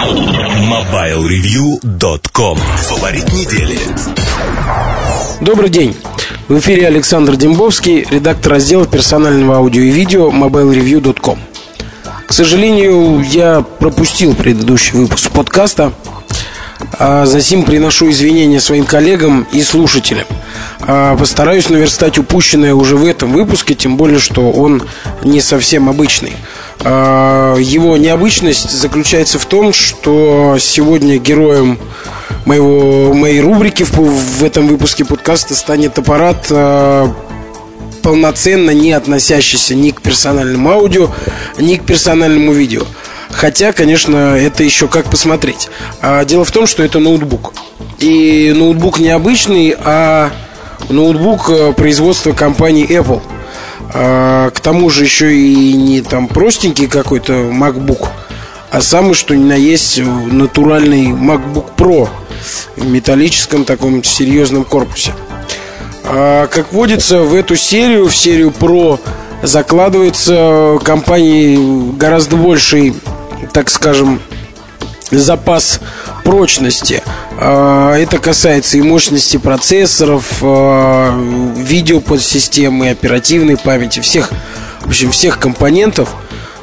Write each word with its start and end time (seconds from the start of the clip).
MobileReview.com 0.00 2.56
Фаворит 2.56 3.30
недели. 3.34 3.78
Добрый 5.42 5.68
день. 5.68 5.94
В 6.48 6.58
эфире 6.58 6.86
Александр 6.86 7.36
Дембовский, 7.36 8.06
редактор 8.10 8.52
раздела 8.52 8.86
персонального 8.86 9.56
аудио 9.56 9.82
и 9.82 9.90
видео 9.90 10.30
MobileReview.com 10.30 11.38
К 12.26 12.32
сожалению, 12.32 13.20
я 13.20 13.60
пропустил 13.60 14.34
предыдущий 14.34 14.98
выпуск 14.98 15.30
подкаста 15.32 15.92
Затем 17.24 17.64
приношу 17.64 18.10
извинения 18.10 18.60
своим 18.60 18.84
коллегам 18.84 19.46
и 19.52 19.62
слушателям. 19.62 20.26
А 20.80 21.16
Постараюсь 21.16 21.68
наверстать 21.68 22.18
упущенное 22.18 22.74
уже 22.74 22.96
в 22.96 23.06
этом 23.06 23.32
выпуске 23.32 23.74
Тем 23.74 23.96
более, 23.96 24.18
что 24.18 24.50
он 24.50 24.82
не 25.22 25.40
совсем 25.40 25.88
обычный. 25.88 26.32
А, 26.80 27.56
Его 27.56 27.96
необычность 27.96 28.70
заключается 28.70 29.38
в 29.38 29.46
том, 29.46 29.72
что 29.72 30.56
сегодня 30.58 31.18
героем 31.18 31.78
моего, 32.46 33.12
моей 33.12 33.40
рубрики 33.40 33.82
в, 33.82 33.96
в 33.98 34.44
этом 34.44 34.66
выпуске 34.68 35.04
подкаста 35.04 35.54
станет 35.54 35.98
аппарат 35.98 36.46
а, 36.50 37.12
полноценно 38.02 38.70
не 38.70 38.92
относящийся 38.92 39.74
ни 39.74 39.90
к 39.90 40.00
персональному 40.00 40.70
аудио, 40.70 41.10
ни 41.58 41.76
к 41.76 41.84
персональному 41.84 42.52
видео– 42.52 42.84
Хотя, 43.30 43.72
конечно, 43.72 44.36
это 44.36 44.62
еще 44.64 44.88
как 44.88 45.10
посмотреть. 45.10 45.68
А 46.00 46.24
дело 46.24 46.44
в 46.44 46.50
том, 46.50 46.66
что 46.66 46.82
это 46.82 46.98
ноутбук. 46.98 47.52
И 47.98 48.52
ноутбук 48.54 48.98
не 48.98 49.10
обычный, 49.10 49.74
а 49.78 50.30
ноутбук 50.88 51.48
э, 51.50 51.72
производства 51.72 52.32
компании 52.32 52.88
Apple. 52.88 53.22
А, 53.92 54.50
к 54.50 54.60
тому 54.60 54.90
же 54.90 55.04
еще 55.04 55.34
и 55.34 55.74
не 55.74 56.00
там 56.00 56.28
простенький 56.28 56.86
какой-то 56.86 57.32
MacBook, 57.32 58.08
а 58.70 58.80
самый 58.82 59.14
что 59.14 59.34
ни 59.34 59.44
на 59.44 59.54
есть 59.54 59.98
натуральный 59.98 61.06
MacBook 61.08 61.66
Pro 61.76 62.08
в 62.76 62.86
металлическом 62.86 63.64
таком 63.64 64.04
серьезном 64.04 64.64
корпусе. 64.64 65.12
А, 66.04 66.46
как 66.46 66.72
водится, 66.72 67.20
в 67.20 67.34
эту 67.34 67.56
серию, 67.56 68.08
в 68.08 68.14
серию 68.14 68.52
Pro 68.56 69.00
закладывается 69.42 70.78
компанией 70.84 71.92
гораздо 71.96 72.36
больший 72.36 72.94
так 73.52 73.70
скажем, 73.70 74.20
запас 75.10 75.80
прочности. 76.24 77.02
А, 77.38 77.96
это 77.96 78.18
касается 78.18 78.78
и 78.78 78.82
мощности 78.82 79.36
процессоров, 79.36 80.38
а, 80.42 81.12
видеоподсистемы, 81.56 82.90
оперативной 82.90 83.56
памяти, 83.56 84.00
всех, 84.00 84.30
в 84.80 84.88
общем, 84.88 85.10
всех 85.10 85.38
компонентов 85.38 86.14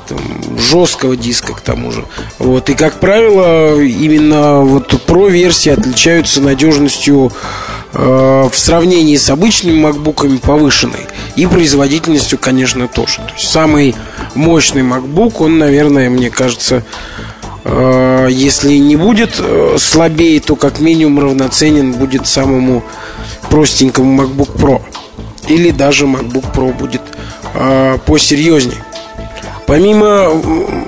там, 0.08 0.20
жесткого 0.58 1.16
диска 1.16 1.53
к 1.53 1.61
тому 1.61 1.92
же. 1.92 2.05
Вот. 2.39 2.70
И, 2.70 2.73
как 2.73 3.00
правило, 3.00 3.80
именно 3.81 4.61
вот 4.61 4.94
Pro 5.05 5.30
версии 5.30 5.72
отличаются 5.72 6.42
надежностью 6.42 7.31
э, 7.94 8.50
в 8.52 8.58
сравнении 8.58 9.17
с 9.17 9.30
обычными 9.30 9.80
макбуками 9.80 10.38
повышенной. 10.38 11.08
И 11.38 11.46
производительностью, 11.46 12.40
конечно, 12.40 12.88
тоже. 12.88 13.18
То 13.18 13.34
есть 13.36 13.48
самый 13.48 13.96
мощный 14.34 14.82
MacBook, 14.82 15.36
он, 15.38 15.60
наверное, 15.60 16.10
мне 16.10 16.32
кажется, 16.32 16.84
э, 17.64 18.28
если 18.32 18.74
не 18.78 18.96
будет 18.96 19.36
э, 19.38 19.76
слабее, 19.80 20.40
то 20.40 20.56
как 20.56 20.80
минимум 20.80 21.20
равноценен 21.20 21.94
будет 21.94 22.26
самому 22.26 22.84
простенькому 23.52 24.24
MacBook 24.24 24.58
Pro. 24.58 24.82
Или 25.48 25.70
даже 25.70 26.06
MacBook 26.06 26.52
Pro 26.56 26.74
будет 26.74 27.04
э, 27.54 28.00
посерьезнее. 28.08 28.84
Помимо 29.68 30.32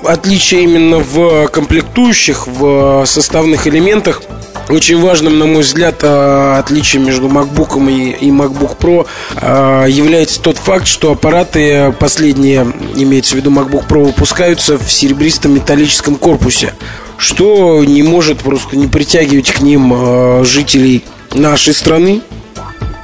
отличия 0.03 0.61
именно 0.61 0.97
в 0.97 1.47
комплектующих, 1.49 2.47
в 2.47 3.05
составных 3.05 3.67
элементах– 3.67 4.23
очень 4.69 5.01
важным, 5.01 5.39
на 5.39 5.45
мой 5.45 5.61
взгляд, 5.63 6.03
э, 6.03 6.59
отличием 6.59 7.05
между 7.05 7.27
MacBook 7.27 7.79
и, 8.19 8.29
MacBook 8.29 8.77
Pro 8.77 9.07
э, 9.35 9.89
является 9.89 10.41
тот 10.41 10.57
факт, 10.57 10.87
что 10.87 11.11
аппараты 11.11 11.93
последние, 11.99 12.71
имеется 12.95 13.35
в 13.35 13.37
виду 13.37 13.51
MacBook 13.51 13.87
Pro, 13.87 14.05
выпускаются 14.05 14.77
в 14.77 14.91
серебристом 14.91 15.55
металлическом 15.55 16.15
корпусе, 16.15 16.73
что 17.17 17.83
не 17.83 18.03
может 18.03 18.39
просто 18.39 18.77
не 18.77 18.87
притягивать 18.87 19.51
к 19.51 19.61
ним 19.61 19.93
э, 19.93 20.43
жителей 20.45 21.03
нашей 21.33 21.73
страны, 21.73 22.21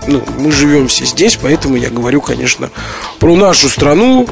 ну, 0.08 0.24
мы 0.38 0.52
живем 0.52 0.88
все 0.88 1.06
здесь, 1.06 1.38
поэтому 1.42 1.76
я 1.76 1.90
говорю, 1.90 2.22
конечно, 2.22 2.70
про 3.20 3.36
нашу 3.36 3.70
страну. 3.70 4.28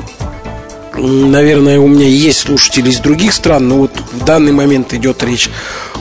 Наверное, 0.96 1.80
у 1.80 1.88
меня 1.88 2.08
есть 2.08 2.40
слушатели 2.42 2.92
из 2.92 3.00
других 3.00 3.34
стран, 3.34 3.68
но 3.68 3.78
вот 3.78 3.92
в 4.12 4.24
данный 4.24 4.52
момент 4.52 4.94
идет 4.94 5.24
речь 5.24 5.50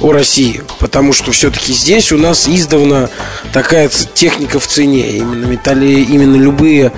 о 0.01 0.13
России, 0.13 0.63
потому 0.79 1.13
что 1.13 1.33
все-таки 1.33 1.73
здесь 1.73 2.13
у 2.13 2.19
нас 2.19 2.49
издавна 2.49 3.11
такая 3.53 3.89
техника 4.15 4.59
в 4.59 4.67
цене, 4.67 5.19
именно, 5.19 5.47
металли, 5.47 6.03
именно 6.03 6.37
любые 6.37 6.93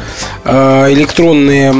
э, 0.44 0.92
электронные 0.92 1.72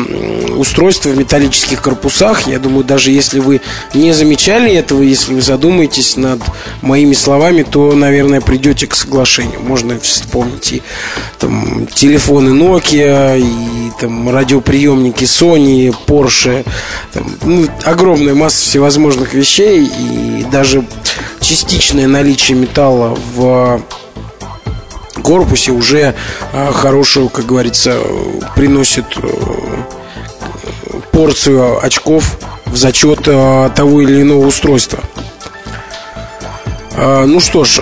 устройства 0.57 1.11
в 1.11 1.19
металлических 1.19 1.81
корпусах, 1.81 2.47
я 2.47 2.59
думаю, 2.59 2.85
даже 2.85 3.11
если 3.11 3.41
вы 3.41 3.61
не 3.95 4.13
замечали 4.13 4.73
этого, 4.73 5.03
если 5.03 5.35
вы 5.35 5.43
задумаетесь 5.43 6.17
над 6.17 6.41
моими 6.83 7.15
словами, 7.15 7.63
то, 7.63 7.93
наверное, 7.93 8.41
придете 8.41 8.87
к 8.87 8.95
соглашению. 8.95 9.61
Можно 9.61 9.99
вспомнить 10.01 10.73
и 10.73 10.83
там, 11.39 11.87
телефоны 11.87 12.51
Nokia, 12.51 13.39
и 13.41 13.91
там, 14.01 14.29
радиоприемники 14.29 15.25
Sony, 15.25 15.95
Porsche, 16.07 16.67
там, 17.13 17.27
ну, 17.43 17.67
огромная 17.85 18.35
масса 18.35 18.63
всевозможных 18.65 19.35
вещей, 19.35 19.85
и 19.85 20.45
даже 20.51 20.85
частичное 21.45 22.07
наличие 22.07 22.57
металла 22.57 23.17
в 23.35 23.83
корпусе 25.23 25.73
уже 25.73 26.15
а, 26.53 26.73
хорошую, 26.73 27.29
как 27.29 27.47
говорится, 27.47 27.99
приносит 28.57 29.05
э, 29.17 29.29
порцию 31.13 31.85
очков 31.85 32.39
в 32.65 32.77
зачет 32.77 33.23
того 33.23 34.01
или 34.01 34.23
иного 34.23 34.47
устройства. 34.47 35.01
Ну 36.97 37.41
что 37.41 37.65
ж, 37.65 37.81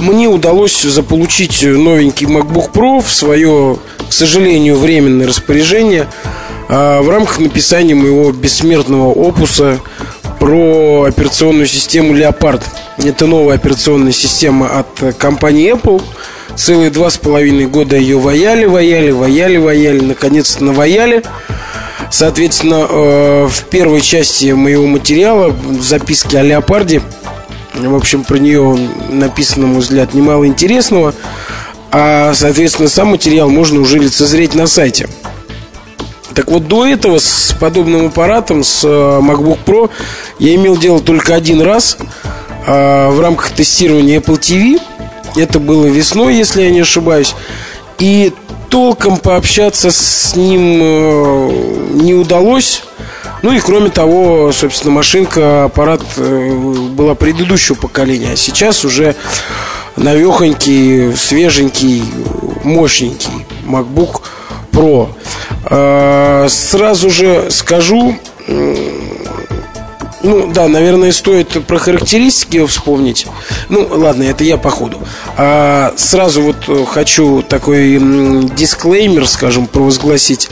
мне 0.00 0.28
удалось 0.28 0.82
заполучить 0.82 1.62
новенький 1.62 2.26
MacBook 2.26 2.72
Pro 2.72 3.02
в 3.02 3.12
свое, 3.12 3.78
к 4.08 4.12
сожалению, 4.12 4.78
временное 4.78 5.26
распоряжение 5.26 6.06
в 6.68 7.08
рамках 7.08 7.38
написания 7.38 7.94
моего 7.94 8.32
бессмертного 8.32 9.12
опуса 9.12 9.78
про 10.38 11.04
операционную 11.04 11.66
систему 11.66 12.14
Leopard. 12.14 12.62
Это 12.98 13.26
новая 13.26 13.56
операционная 13.56 14.12
система 14.12 14.78
от 14.78 15.16
компании 15.16 15.72
Apple. 15.72 16.02
Целые 16.56 16.90
два 16.90 17.10
с 17.10 17.18
половиной 17.18 17.66
года 17.66 17.96
ее 17.96 18.18
ваяли, 18.18 18.64
ваяли, 18.64 19.10
ваяли, 19.10 19.56
ваяли, 19.58 20.00
наконец-то 20.00 20.64
наваяли. 20.64 21.22
Соответственно, 22.10 22.86
э, 22.88 23.48
в 23.50 23.64
первой 23.64 24.00
части 24.00 24.52
моего 24.52 24.86
материала, 24.86 25.48
в 25.50 25.82
записке 25.82 26.38
о 26.38 26.42
Леопарде, 26.42 27.02
в 27.74 27.94
общем, 27.94 28.24
про 28.24 28.38
нее 28.38 28.78
написано, 29.10 29.66
на 29.66 29.72
мой 29.74 29.82
взгляд, 29.82 30.14
немало 30.14 30.46
интересного. 30.46 31.14
А, 31.90 32.32
соответственно, 32.34 32.88
сам 32.88 33.08
материал 33.08 33.50
можно 33.50 33.80
уже 33.80 33.98
лицезреть 33.98 34.54
на 34.54 34.66
сайте. 34.66 35.08
Так 36.34 36.50
вот, 36.50 36.68
до 36.68 36.86
этого 36.86 37.18
с 37.18 37.54
подобным 37.58 38.06
аппаратом, 38.06 38.62
с 38.62 38.84
э, 38.84 38.88
MacBook 38.88 39.58
Pro, 39.64 39.90
я 40.38 40.54
имел 40.54 40.76
дело 40.76 41.00
только 41.00 41.34
один 41.34 41.60
раз 41.62 41.96
э, 42.66 43.08
в 43.08 43.20
рамках 43.20 43.50
тестирования 43.50 44.20
Apple 44.20 44.38
TV. 44.38 44.80
Это 45.36 45.58
было 45.58 45.86
весной, 45.86 46.36
если 46.36 46.62
я 46.62 46.70
не 46.70 46.80
ошибаюсь. 46.80 47.34
И 47.98 48.32
толком 48.68 49.18
пообщаться 49.18 49.90
с 49.90 50.34
ним 50.36 50.78
э, 50.82 51.50
не 51.94 52.14
удалось. 52.14 52.82
Ну 53.42 53.52
и 53.52 53.60
кроме 53.60 53.90
того, 53.90 54.50
собственно, 54.52 54.92
машинка, 54.92 55.64
аппарат 55.64 56.00
была 56.16 57.14
предыдущего 57.14 57.76
поколения, 57.76 58.32
а 58.32 58.36
сейчас 58.36 58.84
уже 58.84 59.14
навехонький, 59.96 61.16
свеженький, 61.16 62.02
мощненький 62.64 63.46
MacBook 63.64 64.22
Pro. 64.72 65.10
А, 65.64 66.46
сразу 66.48 67.10
же 67.10 67.50
скажу, 67.50 68.16
ну, 70.22 70.50
да, 70.52 70.68
наверное, 70.68 71.12
стоит 71.12 71.64
про 71.66 71.78
характеристики 71.78 72.64
вспомнить. 72.66 73.26
Ну, 73.68 73.86
ладно, 73.90 74.22
это 74.24 74.44
я 74.44 74.56
по 74.56 74.70
ходу. 74.70 74.98
А, 75.36 75.92
сразу 75.96 76.42
вот 76.42 76.88
хочу 76.88 77.42
такой 77.42 77.98
дисклеймер, 78.56 79.26
скажем, 79.28 79.66
провозгласить. 79.66 80.48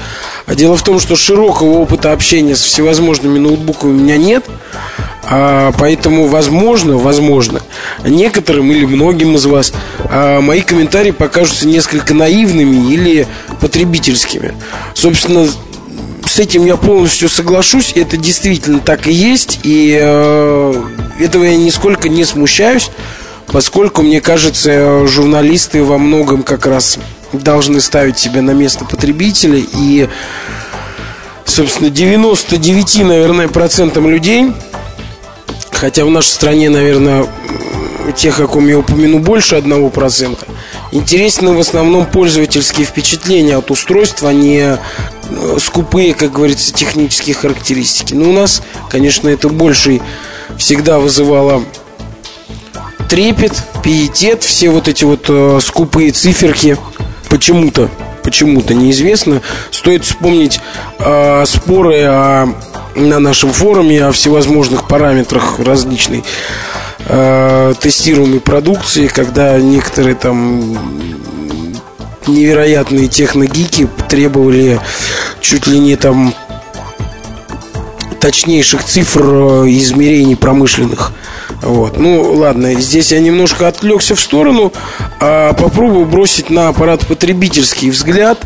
Дело 0.47 0.77
в 0.77 0.83
том, 0.83 1.01
что 1.01 1.17
широкого 1.17 1.79
опыта 1.79 2.13
общения 2.13 2.57
с 2.57 2.61
всевозможными 2.61 3.39
ноутбуками 3.39 3.91
у 3.91 3.95
меня 3.95 4.17
нет. 4.17 4.45
А, 5.27 5.73
поэтому, 5.79 6.27
возможно, 6.27 6.99
возможно, 6.99 7.61
некоторым 8.05 8.71
или 8.71 8.85
многим 8.85 9.37
из 9.37 9.47
вас 9.47 9.73
а, 10.05 10.41
мои 10.41 10.61
комментарии 10.61 11.13
покажутся 11.13 11.67
несколько 11.67 12.13
наивными 12.13 12.93
или 12.93 13.27
потребительскими. 13.61 14.55
Собственно, 14.93 15.49
с 16.35 16.41
этим 16.41 16.67
я 16.67 16.77
полностью 16.77 17.29
соглашусь. 17.29 17.93
Это 17.95 18.17
действительно 18.17 18.81
так 18.81 19.07
и 19.07 19.13
есть. 19.13 19.61
И 19.63 19.97
э, 20.03 20.75
этого 21.21 21.45
я 21.45 21.57
нисколько 21.57 22.09
не 22.09 22.25
смущаюсь, 22.25 22.91
поскольку, 23.47 24.03
мне 24.03 24.21
кажется, 24.21 25.07
журналисты 25.07 25.85
во 25.85 25.97
многом 25.97 26.43
как 26.43 26.67
раз 26.67 26.99
должны 27.33 27.81
ставить 27.81 28.19
себя 28.19 28.43
на 28.43 28.51
место 28.51 28.85
потребителя. 28.85 29.63
И, 29.79 30.09
собственно, 31.45 31.89
99, 31.89 33.05
наверное, 33.05 33.47
процентам 33.47 34.11
людей, 34.11 34.53
хотя 35.71 36.05
в 36.05 36.11
нашей 36.11 36.31
стране, 36.31 36.69
наверное, 36.69 37.29
тех, 38.17 38.41
о 38.41 38.49
ком 38.49 38.67
я 38.67 38.77
упомяну, 38.79 39.21
больше 39.21 39.55
одного 39.55 39.89
процента, 39.89 40.47
интересны 40.91 41.53
в 41.53 41.61
основном 41.61 42.07
пользовательские 42.07 42.87
впечатления 42.87 43.57
от 43.57 43.71
устройства, 43.71 44.31
а 44.31 44.33
не 44.33 44.79
скупые, 45.59 46.15
как 46.15 46.33
говорится, 46.33 46.73
технические 46.73 47.35
характеристики. 47.35 48.15
Но 48.15 48.31
у 48.31 48.33
нас, 48.33 48.63
конечно, 48.89 49.29
это 49.29 49.49
больше 49.49 50.01
всегда 50.57 50.99
вызывало 50.99 51.63
трепет, 53.09 53.53
пиетет, 53.83 54.43
все 54.43 54.71
вот 54.71 54.89
эти 54.89 55.05
вот 55.05 55.27
э, 55.29 55.59
скупые 55.63 56.11
циферки 56.11 56.77
почему-то, 57.29 57.89
почему-то 58.23 58.75
неизвестно. 58.75 59.41
Стоит 59.71 60.05
вспомнить 60.05 60.61
э, 60.99 61.45
споры 61.47 62.03
о, 62.05 62.49
на 62.95 63.19
нашем 63.19 63.53
форуме 63.53 64.05
о 64.05 64.13
всевозможных 64.13 64.89
параметрах 64.89 65.59
различной 65.61 66.25
э, 67.07 67.75
тестируемой 67.81 68.41
продукции, 68.41 69.07
когда 69.07 69.59
некоторые 69.59 70.15
там 70.15 70.77
невероятные 72.29 73.09
техногики 73.09 73.89
требовали 74.09 74.81
чуть 75.41 75.67
ли 75.67 75.79
не 75.79 75.97
там 75.97 76.35
точнейших 78.21 78.83
цифр 78.83 79.23
э, 79.23 79.65
измерений 79.69 80.35
промышленных. 80.35 81.13
Вот. 81.61 81.99
Ну, 81.99 82.33
ладно, 82.33 82.75
здесь 82.75 83.13
я 83.13 83.21
немножко 83.21 83.69
отвлекся 83.69 84.15
в 84.15 84.21
сторону. 84.21 84.73
А 85.21 85.53
попробую 85.53 86.07
бросить 86.07 86.49
на 86.49 86.69
аппарат 86.69 87.07
потребительский 87.07 87.91
взгляд. 87.91 88.39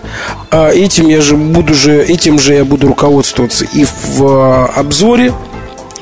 А 0.50 0.70
этим 0.70 1.08
я 1.08 1.20
же 1.20 1.36
буду 1.36 1.74
же, 1.74 2.02
этим 2.02 2.38
же 2.38 2.54
я 2.54 2.64
буду 2.64 2.88
руководствоваться 2.88 3.64
и 3.66 3.84
в 3.84 4.24
а, 4.24 4.66
обзоре. 4.66 5.32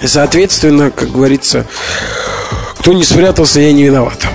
Соответственно, 0.03 0.91
как 0.91 1.13
говорится, 1.13 1.67
кто 2.79 2.93
не 2.93 3.05
спрятался, 3.05 3.61
я 3.61 3.73
не 3.73 3.85
виноват. 3.85 4.27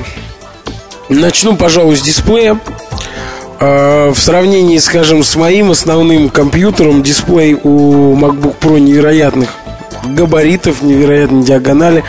Начну, 1.10 1.56
пожалуй, 1.56 1.96
с 1.96 2.02
дисплея. 2.02 2.60
А, 3.64 4.12
в 4.12 4.18
сравнении, 4.20 4.80
скажем, 4.80 5.24
с 5.24 5.36
моим 5.36 5.70
основным 5.70 6.30
компьютером, 6.30 7.04
дисплей 7.04 7.56
у 7.62 8.16
MacBook 8.16 8.56
Pro 8.60 8.80
невероятных 8.80 9.50
габаритов, 10.04 10.82
невероятной 10.82 11.44
диагонали. 11.44 12.04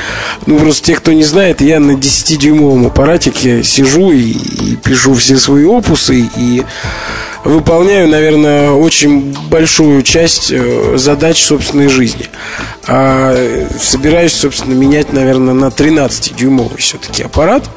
Ну, 0.46 0.58
просто 0.58 0.86
те, 0.86 0.94
кто 0.94 1.12
не 1.12 1.24
знает, 1.24 1.60
я 1.60 1.78
на 1.78 1.92
10-дюймовом 1.92 2.86
аппаратике 2.86 3.62
сижу 3.62 4.12
и, 4.12 4.30
и 4.30 4.76
пишу 4.76 5.12
все 5.12 5.36
свои 5.36 5.66
опусы 5.66 6.26
и 6.34 6.64
выполняю, 7.44 8.08
наверное, 8.08 8.70
очень 8.70 9.36
большую 9.50 10.02
часть 10.04 10.50
э, 10.50 10.94
задач 10.96 11.42
собственной 11.42 11.88
жизни. 11.88 12.30
А 12.86 13.36
собираюсь, 13.78 14.32
собственно, 14.32 14.72
менять, 14.72 15.12
наверное, 15.12 15.52
на 15.52 15.66
13-дюймовый 15.66 16.78
все-таки 16.78 17.22
аппарат. 17.24 17.68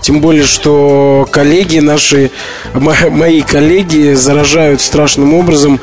Тем 0.00 0.20
более, 0.20 0.44
что 0.44 1.26
коллеги 1.30 1.78
наши, 1.78 2.30
мои 2.74 3.42
коллеги 3.42 4.14
заражают 4.14 4.80
страшным 4.80 5.34
образом 5.34 5.80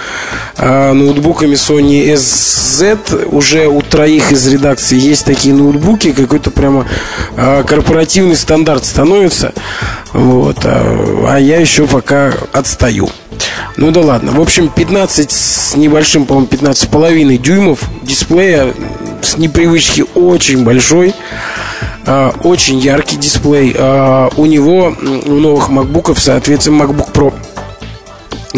э, 0.57 0.93
ноутбуками 0.93 1.55
Sony 1.55 2.13
SZ. 2.13 3.25
Уже 3.25 3.67
у 3.67 3.81
троих 3.81 4.31
из 4.31 4.47
редакции 4.47 4.99
есть 4.99 5.25
такие 5.25 5.53
ноутбуки, 5.53 6.13
какой-то 6.13 6.49
прямо 6.51 6.87
э, 7.35 7.63
корпоративный 7.67 8.35
стандарт 8.35 8.85
становится. 8.85 9.53
Вот, 10.13 10.59
а, 10.63 11.27
а 11.29 11.39
я 11.39 11.59
еще 11.59 11.87
пока 11.87 12.33
отстаю. 12.53 13.09
Ну 13.77 13.91
да 13.91 14.01
ладно. 14.01 14.31
В 14.31 14.41
общем, 14.41 14.69
15 14.69 15.31
с 15.31 15.75
небольшим, 15.75 16.25
по-моему, 16.25 16.47
15 16.47 16.83
с 16.83 16.85
половиной 16.85 17.37
дюймов 17.37 17.79
дисплея 18.01 18.73
с 19.21 19.37
непривычки 19.37 20.05
очень 20.15 20.63
большой. 20.63 21.13
А, 22.07 22.33
очень 22.43 22.79
яркий 22.79 23.17
дисплей. 23.17 23.75
А, 23.77 24.29
у 24.37 24.45
него, 24.45 24.95
у 25.25 25.31
новых 25.31 25.69
макбуков, 25.69 26.19
соответственно, 26.19 26.83
MacBook 26.83 27.11
Pro 27.11 27.33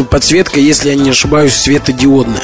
подсветка, 0.03 0.59
если 0.59 0.89
я 0.89 0.95
не 0.95 1.09
ошибаюсь, 1.09 1.53
светодиодная. 1.53 2.41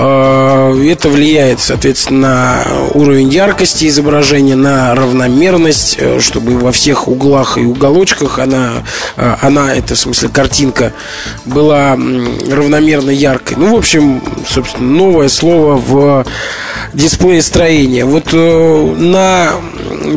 А, 0.00 0.72
это 0.80 1.08
влияет, 1.08 1.58
соответственно, 1.58 2.18
на 2.18 2.64
уровень 2.94 3.30
яркости 3.30 3.88
изображения, 3.88 4.54
на 4.54 4.94
равномерность, 4.94 5.96
э, 5.98 6.20
чтобы 6.20 6.56
во 6.56 6.70
всех 6.70 7.08
углах 7.08 7.58
и 7.58 7.62
уголочках 7.62 8.38
она, 8.38 8.84
она 9.16 9.74
это 9.74 9.96
в 9.96 9.98
смысле 9.98 10.28
картинка, 10.28 10.92
была 11.44 11.92
равномерно 11.92 13.10
яркой. 13.10 13.56
Ну, 13.56 13.74
в 13.74 13.78
общем, 13.78 14.22
собственно, 14.46 14.88
новое 14.88 15.28
слово 15.28 15.74
в 15.74 16.24
дисплее 16.92 17.42
строения. 17.42 18.04
Вот 18.04 18.28
э, 18.32 18.94
на 18.98 19.50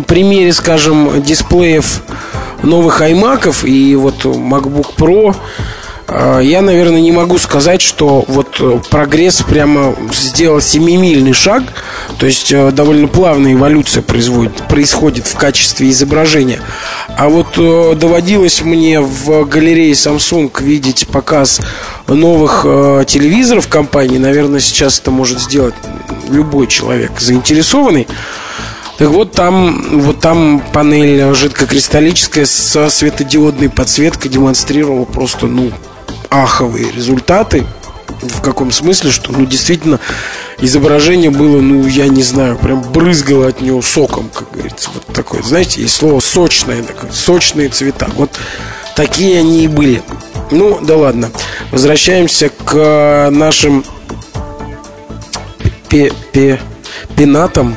примере, 0.05 0.53
скажем, 0.53 1.23
дисплеев 1.23 2.03
новых 2.61 3.01
iMac 3.01 3.67
и 3.67 3.95
вот 3.95 4.25
MacBook 4.25 4.95
Pro 4.95 5.31
э, 5.31 5.35
я, 6.41 6.61
наверное, 6.61 6.99
не 6.99 7.11
могу 7.11 7.37
сказать, 7.37 7.81
что 7.81 8.25
вот 8.27 8.57
э, 8.59 8.79
прогресс 8.89 9.41
прямо 9.41 9.95
сделал 10.13 10.59
семимильный 10.59 11.31
шаг, 11.31 11.63
то 12.17 12.25
есть 12.25 12.51
э, 12.51 12.71
довольно 12.71 13.07
плавная 13.07 13.53
эволюция 13.53 14.03
производит, 14.03 14.67
происходит 14.67 15.25
в 15.27 15.35
качестве 15.37 15.89
изображения. 15.89 16.59
А 17.17 17.29
вот 17.29 17.55
доводилось 17.97 18.61
мне 18.61 18.99
в 18.99 19.45
галерее 19.45 19.93
Samsung 19.93 20.51
видеть 20.61 21.07
показ 21.07 21.61
новых 22.07 22.63
телевизоров 23.07 23.67
компании. 23.67 24.17
Наверное, 24.17 24.59
сейчас 24.59 24.99
это 24.99 25.11
может 25.11 25.39
сделать 25.39 25.75
любой 26.29 26.67
человек 26.67 27.11
заинтересованный. 27.19 28.07
Так 28.97 29.09
вот 29.09 29.31
там, 29.31 30.01
вот 30.01 30.19
там 30.19 30.61
панель 30.73 31.33
жидкокристаллическая 31.33 32.45
со 32.45 32.89
светодиодной 32.89 33.69
подсветкой 33.69 34.29
демонстрировала 34.29 35.05
просто, 35.05 35.47
ну, 35.47 35.71
аховые 36.31 36.91
результаты. 36.91 37.65
В 38.21 38.41
каком 38.41 38.71
смысле, 38.71 39.11
что, 39.11 39.31
ну, 39.31 39.45
действительно, 39.45 39.99
изображение 40.59 41.29
было, 41.29 41.59
ну, 41.59 41.85
я 41.87 42.07
не 42.07 42.23
знаю, 42.23 42.57
прям 42.57 42.81
брызгало 42.81 43.47
от 43.47 43.61
него 43.61 43.81
соком, 43.81 44.29
как 44.33 44.51
говорится. 44.51 44.89
Вот 44.93 45.05
такое, 45.07 45.43
знаете, 45.43 45.81
есть 45.81 45.95
слово 45.95 46.19
сочное, 46.19 46.83
сочные 47.11 47.69
цвета. 47.69 48.09
Вот 48.15 48.31
такие 48.95 49.39
они 49.39 49.63
и 49.63 49.67
были. 49.67 50.01
Ну, 50.51 50.79
да 50.81 50.97
ладно. 50.97 51.31
Возвращаемся 51.71 52.49
к 52.49 53.29
нашим 53.31 53.83
пе 55.89 56.11
пенатам 57.15 57.75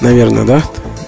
наверное, 0.00 0.44
да? 0.44 0.62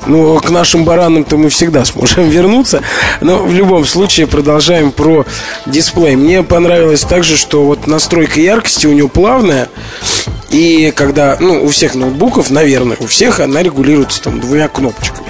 Ну, 0.06 0.38
к 0.38 0.50
нашим 0.50 0.84
баранам-то 0.84 1.36
мы 1.36 1.48
всегда 1.48 1.84
сможем 1.84 2.28
вернуться. 2.30 2.82
Но 3.20 3.38
в 3.38 3.52
любом 3.52 3.84
случае 3.84 4.26
продолжаем 4.26 4.92
про 4.92 5.26
дисплей. 5.66 6.16
Мне 6.16 6.42
понравилось 6.42 7.02
также, 7.02 7.36
что 7.36 7.64
вот 7.64 7.86
настройка 7.86 8.40
яркости 8.40 8.86
у 8.86 8.92
него 8.92 9.08
плавная. 9.08 9.68
И 10.50 10.92
когда, 10.96 11.36
ну, 11.40 11.64
у 11.64 11.68
всех 11.68 11.94
ноутбуков, 11.94 12.50
наверное, 12.50 12.96
у 13.00 13.06
всех 13.06 13.40
она 13.40 13.62
регулируется 13.62 14.22
там 14.22 14.40
двумя 14.40 14.68
кнопочками. 14.68 15.28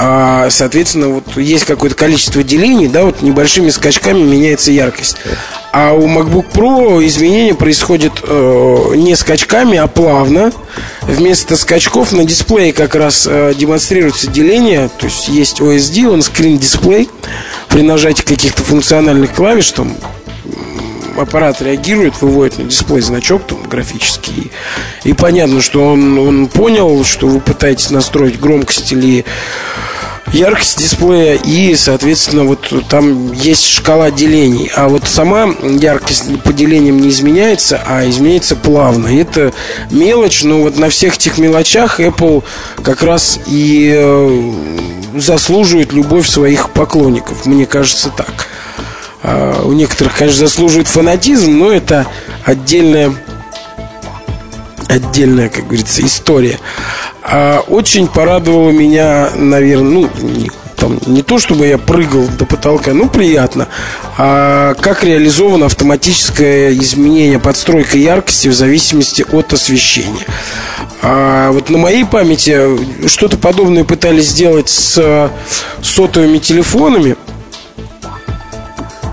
А, 0.00 0.48
соответственно, 0.50 1.08
вот 1.08 1.36
есть 1.36 1.64
какое-то 1.64 1.96
количество 1.96 2.44
делений, 2.44 2.86
да, 2.86 3.02
вот 3.04 3.20
небольшими 3.20 3.68
скачками 3.68 4.22
меняется 4.22 4.70
яркость. 4.70 5.16
А 5.72 5.92
у 5.92 6.06
MacBook 6.06 6.52
Pro 6.52 7.04
изменения 7.04 7.52
происходят 7.52 8.12
э, 8.22 8.92
не 8.94 9.16
скачками, 9.16 9.76
а 9.76 9.88
плавно. 9.88 10.52
Вместо 11.02 11.56
скачков 11.56 12.12
на 12.12 12.24
дисплее 12.24 12.72
как 12.72 12.94
раз 12.94 13.26
э, 13.28 13.54
демонстрируется 13.56 14.28
деление, 14.28 14.88
то 14.88 15.06
есть 15.06 15.26
есть 15.26 15.60
OSD, 15.60 16.06
он 16.06 16.22
скрин 16.22 16.58
дисплей. 16.58 17.10
При 17.68 17.82
нажатии 17.82 18.22
каких-то 18.22 18.62
функциональных 18.62 19.32
клавиш 19.34 19.72
там 19.72 19.96
аппарат 21.20 21.60
реагирует, 21.60 22.22
выводит 22.22 22.58
на 22.58 22.64
дисплей 22.66 23.00
значок 23.00 23.48
там, 23.48 23.62
графический. 23.64 24.52
И 25.02 25.12
понятно, 25.12 25.60
что 25.60 25.84
он, 25.84 26.18
он 26.18 26.46
понял, 26.46 27.04
что 27.04 27.26
вы 27.26 27.40
пытаетесь 27.40 27.90
настроить 27.90 28.38
громкость 28.38 28.92
или 28.92 29.24
яркость 30.32 30.78
дисплея 30.78 31.34
и, 31.36 31.74
соответственно, 31.74 32.44
вот 32.44 32.72
там 32.88 33.32
есть 33.32 33.66
шкала 33.66 34.10
делений. 34.10 34.70
А 34.74 34.88
вот 34.88 35.06
сама 35.06 35.54
яркость 35.62 36.42
по 36.42 36.52
делениям 36.52 37.00
не 37.00 37.08
изменяется, 37.08 37.80
а 37.86 38.08
изменяется 38.08 38.56
плавно. 38.56 39.08
это 39.08 39.52
мелочь, 39.90 40.42
но 40.44 40.62
вот 40.62 40.78
на 40.78 40.90
всех 40.90 41.16
этих 41.16 41.38
мелочах 41.38 42.00
Apple 42.00 42.44
как 42.82 43.02
раз 43.02 43.38
и 43.46 43.92
э, 43.96 44.52
заслуживает 45.16 45.92
любовь 45.92 46.28
своих 46.28 46.70
поклонников. 46.70 47.46
Мне 47.46 47.66
кажется 47.66 48.10
так. 48.10 48.48
А 49.22 49.62
у 49.64 49.72
некоторых, 49.72 50.16
конечно, 50.16 50.46
заслуживает 50.46 50.88
фанатизм, 50.88 51.58
но 51.58 51.72
это 51.72 52.06
отдельная 52.44 53.12
отдельная, 54.88 55.48
как 55.48 55.66
говорится, 55.66 56.04
история. 56.04 56.58
А 57.30 57.60
очень 57.68 58.06
порадовало 58.06 58.70
меня, 58.70 59.30
наверное, 59.34 60.08
ну, 60.08 60.10
там, 60.76 60.98
не 61.06 61.22
то 61.22 61.38
чтобы 61.38 61.66
я 61.66 61.76
прыгал 61.76 62.26
до 62.38 62.46
потолка, 62.46 62.94
ну, 62.94 63.08
приятно, 63.08 63.68
а 64.16 64.74
как 64.74 65.04
реализовано 65.04 65.66
автоматическое 65.66 66.72
изменение, 66.72 67.38
подстройка 67.38 67.98
яркости 67.98 68.48
в 68.48 68.54
зависимости 68.54 69.26
от 69.30 69.52
освещения. 69.52 70.24
А 71.02 71.52
вот 71.52 71.68
на 71.68 71.78
моей 71.78 72.04
памяти 72.04 73.06
что-то 73.06 73.36
подобное 73.36 73.84
пытались 73.84 74.30
сделать 74.30 74.70
с 74.70 75.30
сотовыми 75.82 76.38
телефонами, 76.38 77.16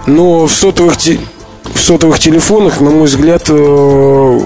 но 0.08 0.48
в 0.48 0.54
сотовых, 0.54 0.96
в 0.98 1.80
сотовых 1.80 2.20
телефонах, 2.20 2.80
на 2.80 2.92
мой 2.92 3.08
взгляд, 3.08 3.44
э, 3.50 4.40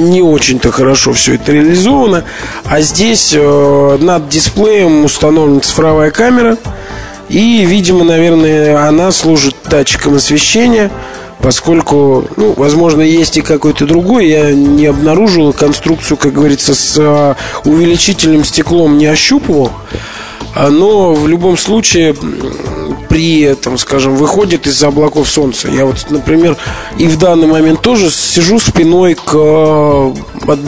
не 0.00 0.22
очень-то 0.22 0.70
хорошо 0.72 1.12
все 1.12 1.34
это 1.34 1.52
реализовано. 1.52 2.24
А 2.64 2.80
здесь 2.80 3.32
э, 3.34 3.98
над 4.00 4.28
дисплеем 4.28 5.04
установлена 5.04 5.60
цифровая 5.60 6.10
камера. 6.10 6.56
И, 7.28 7.64
видимо, 7.64 8.04
наверное, 8.04 8.86
она 8.88 9.12
служит 9.12 9.54
датчиком 9.68 10.16
освещения 10.16 10.90
поскольку, 11.42 12.26
ну, 12.36 12.52
возможно, 12.56 13.00
есть 13.00 13.38
и 13.38 13.40
какой-то 13.40 13.86
другой. 13.86 14.28
Я 14.28 14.52
не 14.52 14.86
обнаружил 14.86 15.52
конструкцию, 15.52 16.18
как 16.18 16.34
говорится, 16.34 16.74
с 16.74 16.98
э, 16.98 17.34
увеличительным 17.64 18.44
стеклом 18.44 18.98
не 18.98 19.06
ощупывал. 19.06 19.70
А, 20.54 20.68
но 20.68 21.14
в 21.14 21.28
любом 21.28 21.56
случае 21.56 22.14
при, 23.10 23.54
там, 23.54 23.76
скажем, 23.76 24.14
выходит 24.14 24.68
из-за 24.68 24.86
облаков 24.86 25.28
солнца. 25.28 25.68
Я 25.68 25.84
вот, 25.84 26.06
например, 26.10 26.56
и 26.96 27.08
в 27.08 27.18
данный 27.18 27.48
момент 27.48 27.82
тоже 27.82 28.08
сижу 28.08 28.60
спиной 28.60 29.14
к 29.14 29.32
э, 29.34 30.14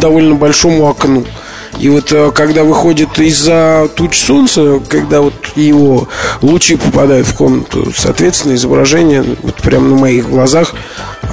довольно 0.00 0.34
большому 0.34 0.88
окну. 0.88 1.24
И 1.78 1.88
вот 1.88 2.12
э, 2.12 2.32
когда 2.34 2.64
выходит 2.64 3.16
из-за 3.20 3.88
туч 3.94 4.18
солнца, 4.18 4.80
когда 4.88 5.20
вот 5.20 5.34
его 5.54 6.08
лучи 6.42 6.74
попадают 6.74 7.28
в 7.28 7.34
комнату, 7.34 7.92
соответственно, 7.96 8.54
изображение 8.54 9.24
вот 9.42 9.54
прямо 9.56 9.88
на 9.90 9.96
моих 9.96 10.28
глазах 10.28 10.74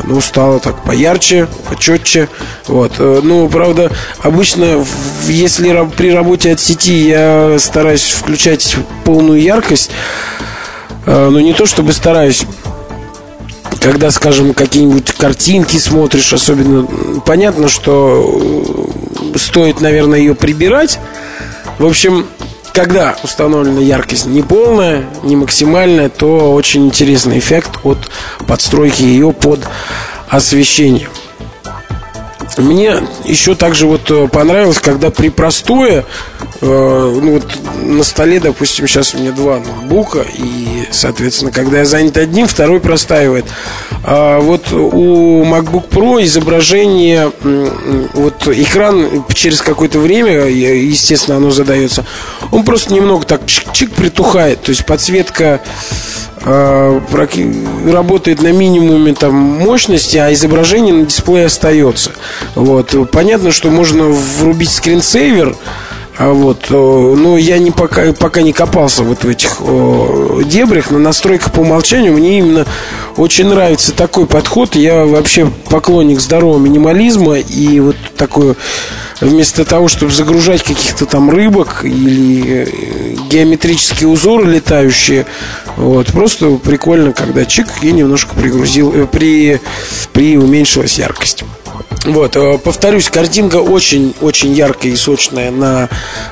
оно 0.03 0.21
стало 0.21 0.59
так 0.59 0.83
поярче, 0.83 1.47
почетче. 1.67 2.29
Вот. 2.67 2.93
Э, 2.99 3.21
ну, 3.23 3.49
правда, 3.49 3.91
обычно, 4.19 4.85
если 5.27 5.89
при 5.97 6.11
работе 6.11 6.51
от 6.51 6.59
сети 6.59 7.07
я 7.07 7.57
стараюсь 7.57 8.11
включать 8.11 8.75
полную 9.05 9.41
яркость, 9.41 9.89
э, 11.06 11.29
но 11.29 11.39
не 11.39 11.53
то 11.53 11.65
чтобы 11.65 11.94
стараюсь 11.94 12.46
когда, 13.79 14.12
скажем, 14.12 14.53
какие-нибудь 14.53 15.13
картинки 15.13 15.77
смотришь, 15.77 16.34
особенно 16.34 16.86
понятно, 17.22 17.70
что 17.70 18.89
стоит, 19.36 19.79
наверное, 19.79 20.20
ее 20.20 20.36
прибирать. 20.36 21.00
В 21.77 21.86
общем, 21.86 22.27
когда 22.74 23.15
установлена 23.24 23.82
яркость 23.82 24.25
не 24.25 24.41
полная, 24.41 25.06
не 25.24 25.36
максимальная, 25.36 26.10
то 26.10 26.53
очень 26.53 26.86
интересный 26.86 27.39
эффект 27.39 27.79
от 27.84 27.98
подстройки 28.48 29.01
ее 29.01 29.32
под 29.32 29.60
освещение. 30.27 31.10
Мне 32.58 32.98
еще 33.25 33.56
также 33.56 33.86
вот 33.86 34.10
э, 34.12 34.27
понравилось, 34.27 34.79
когда 34.79 35.12
при 35.12 35.29
простое, 35.29 36.00
э, 36.00 36.03
ну 36.61 37.33
вот 37.33 37.45
на 37.83 38.03
столе, 38.03 38.39
допустим, 38.39 38.87
сейчас 38.87 39.13
у 39.13 39.19
меня 39.19 39.31
два 39.31 39.59
ноутбука, 39.59 40.25
и, 40.33 40.87
соответственно, 40.91 41.51
когда 41.51 41.79
я 41.79 41.85
занят 41.85 42.17
одним, 42.17 42.47
второй 42.47 42.79
простаивает. 42.79 43.45
А 44.03 44.39
вот 44.39 44.71
у 44.71 45.43
MacBook 45.43 45.89
Pro 45.89 46.23
изображение, 46.23 47.31
вот 48.13 48.47
экран 48.47 49.25
через 49.33 49.61
какое-то 49.61 49.99
время, 49.99 50.47
естественно, 50.47 51.37
оно 51.37 51.51
задается, 51.51 52.05
он 52.51 52.63
просто 52.63 52.93
немного 52.93 53.25
так 53.25 53.43
чик-чик 53.43 53.93
притухает, 53.93 54.61
то 54.61 54.69
есть 54.71 54.85
подсветка 54.85 55.61
э, 56.43 57.01
работает 57.91 58.41
на 58.41 58.51
минимуме 58.51 59.13
там 59.13 59.33
мощности, 59.33 60.17
а 60.17 60.33
изображение 60.33 60.93
на 60.93 61.05
дисплее 61.05 61.45
остается. 61.45 62.11
Вот. 62.55 62.95
Понятно, 63.11 63.51
что 63.51 63.69
можно 63.69 64.05
врубить 64.05 64.71
скринсейвер, 64.71 65.55
а 66.19 66.33
вот, 66.33 66.65
э, 66.69 66.73
но 66.73 67.38
я 67.38 67.59
не 67.59 67.71
пока, 67.71 68.11
пока 68.11 68.41
не 68.41 68.51
копался 68.51 69.03
вот 69.03 69.23
в 69.23 69.29
этих 69.29 69.61
о, 69.61 70.41
дебрях. 70.43 70.91
На 70.91 70.99
настройках 70.99 71.53
по 71.53 71.61
умолчанию 71.61 72.11
мне 72.11 72.39
именно 72.39 72.65
очень 73.15 73.47
нравится 73.47 73.93
такой 73.93 74.25
подход. 74.25 74.75
Я 74.75 75.05
вообще 75.05 75.49
поклонник 75.69 76.19
здорового 76.19 76.59
минимализма 76.59 77.39
и 77.39 77.79
вот 77.79 77.95
такой 78.17 78.55
вместо 79.21 79.63
того, 79.63 79.88
чтобы 79.88 80.11
загружать 80.11 80.61
каких-то 80.61 81.05
там 81.05 81.29
рыбок 81.29 81.85
или 81.85 82.67
э, 82.67 83.15
геометрические 83.29 84.09
узоры 84.09 84.45
летающие, 84.51 85.25
вот, 85.77 86.07
просто 86.07 86.51
прикольно, 86.57 87.13
когда 87.13 87.45
чик 87.45 87.67
и 87.81 87.93
немножко 87.93 88.35
пригрузил, 88.35 88.91
э, 88.93 89.07
при, 89.09 89.61
при 90.11 90.38
уменьшилась 90.38 90.99
яркость. 90.99 91.45
Вот, 92.06 92.36
э, 92.38 92.58
повторюсь, 92.58 93.10
картинка 93.10 93.58
очень-очень 93.58 94.53
яркая 94.53 94.94
и 94.94 94.96
сочная 94.96 95.51
на 95.51 95.89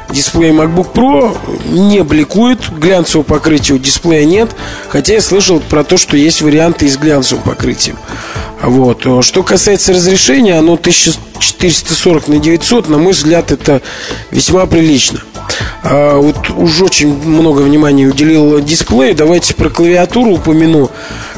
дисплее 0.09 0.53
MacBook 0.53 0.93
Pro. 0.93 1.37
Не 1.69 2.03
бликует, 2.03 2.69
глянцевого 2.71 3.25
покрытия 3.25 3.73
у 3.73 3.77
дисплея 3.77 4.23
нет. 4.25 4.49
Хотя 4.87 5.15
я 5.15 5.21
слышал 5.21 5.59
про 5.59 5.83
то, 5.83 5.97
что 5.97 6.15
есть 6.15 6.41
варианты 6.41 6.85
и 6.85 6.89
с 6.89 6.97
глянцевым 6.97 7.43
покрытием. 7.43 7.97
Вот. 8.61 9.05
Э, 9.05 9.21
что 9.21 9.43
касается 9.43 9.91
разрешения, 9.91 10.55
оно 10.55 10.73
1440 10.73 12.29
на 12.29 12.39
900, 12.39 12.87
на 12.87 12.97
мой 12.97 13.11
взгляд, 13.11 13.51
это 13.51 13.81
весьма 14.31 14.67
прилично. 14.67 15.19
А 15.83 16.17
вот 16.17 16.49
уже 16.49 16.85
очень 16.85 17.13
много 17.13 17.59
внимания 17.61 18.05
уделил 18.05 18.61
дисплею. 18.61 19.15
Давайте 19.15 19.53
про 19.53 19.69
клавиатуру 19.69 20.31
упомяну. 20.31 20.91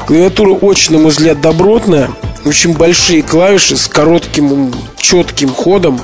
Клавиатура 0.06 0.50
очень, 0.50 0.92
на 0.92 0.98
мой 1.00 1.10
взгляд, 1.10 1.40
добротная 1.40 2.10
очень 2.44 2.74
большие 2.74 3.22
клавиши 3.22 3.76
с 3.76 3.86
коротким 3.86 4.72
четким 4.98 5.50
ходом. 5.50 6.00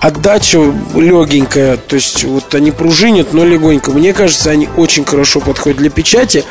Отдача 0.00 0.58
легенькая, 0.94 1.76
то 1.76 1.96
есть 1.96 2.24
вот 2.24 2.54
они 2.54 2.70
пружинят, 2.70 3.32
но 3.32 3.44
легонько. 3.44 3.90
Мне 3.92 4.12
кажется, 4.12 4.50
они 4.50 4.68
очень 4.76 5.04
хорошо 5.04 5.40
подходят 5.40 5.78
для 5.78 5.90
печати. 5.90 6.44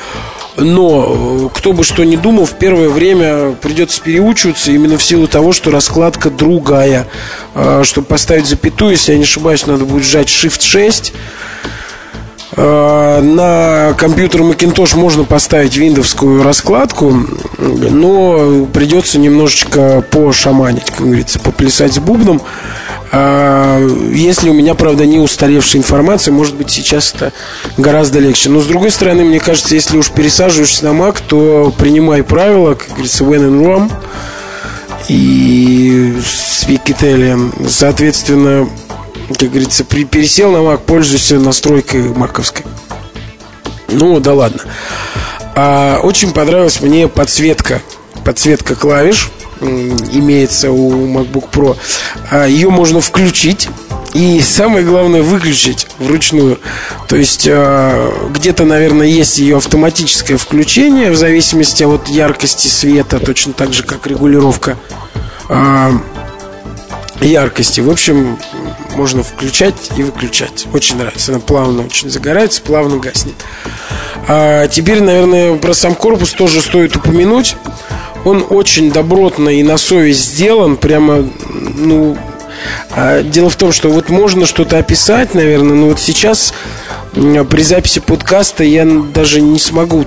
Но 0.58 1.48
э, 1.48 1.58
кто 1.58 1.72
бы 1.72 1.86
что 1.86 2.04
ни 2.04 2.18
думал, 2.18 2.46
в 2.46 2.58
первое 2.58 2.90
время 2.90 3.54
придется 3.54 4.02
переучиваться 4.02 4.72
именно 4.72 4.98
в 4.98 5.04
силу 5.04 5.28
того, 5.28 5.54
что 5.54 5.72
раскладка 5.72 6.30
другая. 6.30 7.08
А, 7.56 7.84
чтобы 7.86 8.08
поставить 8.08 8.48
запятую, 8.48 8.92
если 8.92 9.14
я 9.14 9.18
не 9.18 9.24
ошибаюсь, 9.24 9.66
надо 9.66 9.86
будет 9.86 10.04
сжать 10.04 10.28
Shift 10.28 10.62
6 10.62 11.14
Э, 11.14 11.72
на 12.58 13.94
компьютер 13.98 14.42
Macintosh 14.42 14.98
можно 14.98 15.24
поставить 15.24 15.78
виндовскую 15.78 16.44
раскладку, 16.44 17.16
но 17.58 18.66
придется 18.74 19.20
немножечко 19.20 20.04
пошаманить, 20.10 20.92
как 20.92 21.06
говорится, 21.06 21.40
поплясать 21.40 21.94
с 21.94 22.00
бубном. 22.00 22.42
Э, 23.12 23.90
если 24.14 24.50
у 24.50 24.54
меня, 24.54 24.74
правда, 24.74 25.06
не 25.06 25.20
устаревшая 25.20 25.82
информация, 25.82 26.34
может 26.34 26.56
быть, 26.56 26.72
сейчас 26.72 27.14
это 27.14 27.34
гораздо 27.78 28.20
легче. 28.20 28.50
Но, 28.50 28.62
с 28.62 28.66
другой 28.66 28.92
стороны, 28.92 29.24
мне 29.24 29.40
кажется, 29.40 29.76
если 29.76 29.98
уж 29.98 30.10
пересаживаешься 30.10 30.86
на 30.86 30.98
Mac, 30.98 31.22
то 31.28 31.74
принимай 31.78 32.24
правила, 32.24 32.76
как 32.76 32.90
говорится, 32.90 33.24
when 33.24 33.48
in 33.48 33.62
Rome 33.66 33.92
и 35.10 36.16
speak 36.22 36.86
Italian. 36.86 37.70
Соответственно, 37.70 38.70
как 39.38 39.50
говорится, 39.50 39.86
при, 39.86 40.06
пересел 40.06 40.52
на 40.52 40.58
Mac, 40.58 40.82
пользуйся 40.86 41.40
настройкой 41.40 42.10
маковской. 42.10 42.66
Ну, 43.88 44.20
да 44.20 44.34
ладно. 44.34 44.62
А, 45.56 46.00
очень 46.02 46.32
понравилась 46.32 46.82
мне 46.82 47.08
подсветка. 47.08 47.82
Подсветка 48.24 48.76
клавиш 48.76 49.30
имеется 49.62 50.72
у 50.72 51.08
MacBook 51.08 51.50
Pro. 51.52 51.78
А, 52.30 52.46
ее 52.46 52.70
можно 52.70 53.02
включить. 53.02 53.70
И 54.14 54.42
самое 54.42 54.86
главное 54.86 55.22
выключить 55.22 55.88
вручную. 55.98 56.60
То 57.08 57.16
есть 57.16 57.48
э, 57.48 58.12
где-то, 58.32 58.66
наверное, 58.66 59.08
есть 59.08 59.40
ее 59.40 59.56
автоматическое 59.56 60.38
включение 60.38 61.12
в 61.12 61.16
зависимости 61.16 61.84
от 61.84 62.10
яркости 62.10 62.68
света, 62.68 63.20
точно 63.20 63.54
так 63.54 63.72
же, 63.72 63.84
как 63.84 64.06
регулировка 64.08 64.78
э, 65.48 65.92
яркости. 67.28 67.82
В 67.82 67.90
общем, 67.90 68.38
можно 68.96 69.24
включать 69.24 69.92
и 69.98 70.04
выключать. 70.04 70.68
Очень 70.74 70.98
нравится. 70.98 71.32
Она 71.32 71.42
плавно 71.42 71.84
очень 71.84 72.10
загорается, 72.10 72.62
плавно 72.62 72.98
гаснет. 72.98 73.36
А 74.28 74.68
теперь, 74.68 75.02
наверное, 75.02 75.56
про 75.56 75.74
сам 75.74 75.96
корпус 75.96 76.32
тоже 76.32 76.62
стоит 76.62 76.96
упомянуть. 76.96 77.56
Он 78.24 78.46
очень 78.50 78.92
добротно 78.92 79.50
и 79.50 79.64
на 79.64 79.78
совесть 79.78 80.34
сделан. 80.34 80.78
Прямо, 80.78 81.28
ну, 81.50 82.18
а 82.92 83.24
Дело 83.24 83.50
в 83.50 83.56
том, 83.56 83.72
что 83.72 83.90
вот 83.90 84.10
можно 84.10 84.46
что-то 84.46 84.78
описать, 84.78 85.34
наверное, 85.34 85.76
но 85.76 85.88
вот 85.88 86.00
сейчас 86.00 86.54
при 87.14 87.62
записи 87.64 88.00
подкаста 88.00 88.64
я 88.64 88.86
даже 88.86 89.42
не 89.42 89.60
смогу 89.60 90.06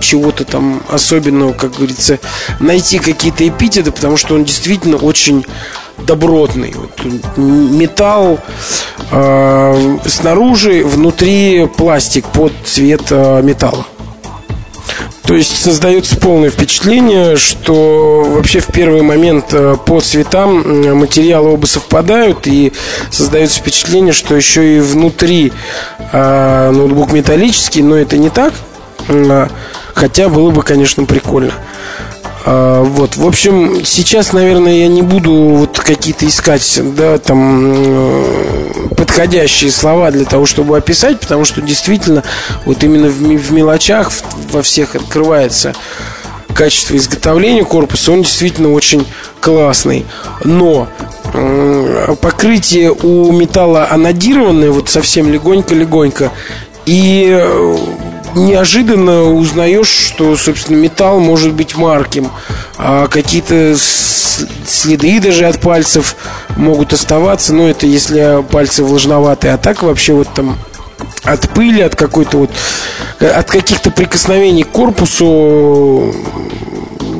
чего-то 0.00 0.44
там 0.44 0.82
особенного, 0.88 1.52
как 1.52 1.76
говорится, 1.76 2.18
найти 2.60 2.98
какие-то 2.98 3.46
эпитеты, 3.48 3.90
потому 3.90 4.16
что 4.16 4.34
он 4.34 4.44
действительно 4.44 4.96
очень 4.96 5.46
добротный. 5.98 6.74
Вот, 6.74 7.36
металл 7.36 8.38
э, 9.10 9.98
снаружи, 10.06 10.84
внутри 10.84 11.66
пластик 11.76 12.26
под 12.28 12.52
цвет 12.64 13.02
э, 13.10 13.42
металла. 13.42 13.86
То 15.26 15.34
есть 15.34 15.58
создается 15.62 16.16
полное 16.16 16.50
впечатление, 16.50 17.36
что 17.36 18.24
вообще 18.28 18.60
в 18.60 18.66
первый 18.66 19.00
момент 19.00 19.46
э, 19.52 19.76
по 19.86 20.00
цветам 20.00 20.98
материалы 20.98 21.52
оба 21.52 21.64
совпадают 21.64 22.46
и 22.46 22.72
создается 23.10 23.60
впечатление, 23.60 24.12
что 24.12 24.34
еще 24.36 24.76
и 24.76 24.80
внутри 24.80 25.52
э, 26.12 26.70
ноутбук 26.70 27.12
металлический, 27.12 27.82
но 27.82 27.96
это 27.96 28.18
не 28.18 28.28
так, 28.28 28.52
хотя 29.94 30.28
было 30.28 30.50
бы, 30.50 30.62
конечно, 30.62 31.04
прикольно. 31.04 31.52
А, 32.46 32.82
вот, 32.82 33.16
в 33.16 33.26
общем, 33.26 33.84
сейчас, 33.84 34.32
наверное, 34.32 34.80
я 34.80 34.88
не 34.88 35.02
буду 35.02 35.32
вот 35.32 35.78
какие-то 35.78 36.26
искать, 36.26 36.80
да, 36.94 37.18
там 37.18 37.74
подходящие 38.96 39.70
слова 39.70 40.10
для 40.10 40.26
того, 40.26 40.44
чтобы 40.44 40.76
описать, 40.76 41.20
потому 41.20 41.44
что 41.44 41.62
действительно 41.62 42.22
вот 42.66 42.84
именно 42.84 43.08
в, 43.08 43.18
в 43.18 43.52
мелочах 43.52 44.12
во 44.52 44.62
всех 44.62 44.94
открывается 44.94 45.74
качество 46.54 46.96
изготовления 46.96 47.64
корпуса, 47.64 48.12
он 48.12 48.22
действительно 48.22 48.72
очень 48.72 49.06
классный. 49.40 50.04
Но 50.44 50.88
покрытие 52.20 52.92
у 52.92 53.32
металла 53.32 53.88
анодированное, 53.90 54.70
вот 54.70 54.88
совсем 54.88 55.32
легонько-легонько, 55.32 56.30
и 56.86 57.26
э, 57.30 57.76
неожиданно 58.34 59.24
узнаешь, 59.24 59.88
что, 59.88 60.36
собственно, 60.36 60.76
металл 60.76 61.20
может 61.20 61.52
быть 61.52 61.76
марким, 61.76 62.30
а 62.76 63.06
какие-то 63.06 63.76
следы 63.76 65.20
даже 65.20 65.46
от 65.46 65.60
пальцев 65.60 66.16
могут 66.56 66.92
оставаться, 66.92 67.54
но 67.54 67.68
это 67.68 67.86
если 67.86 68.42
пальцы 68.50 68.82
влажноватые, 68.82 69.54
а 69.54 69.58
так 69.58 69.82
вообще 69.82 70.12
вот 70.12 70.28
там 70.34 70.58
от 71.22 71.48
пыли, 71.50 71.80
от 71.80 71.96
какой-то 71.96 72.38
вот, 72.38 72.50
от 73.20 73.50
каких-то 73.50 73.90
прикосновений 73.90 74.62
к 74.64 74.70
корпусу 74.70 76.14